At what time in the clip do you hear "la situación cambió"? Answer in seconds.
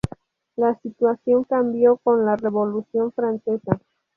0.55-1.97